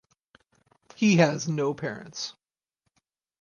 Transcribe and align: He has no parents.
He 0.95 1.17
has 1.17 1.47
no 1.47 1.75
parents. 1.75 2.33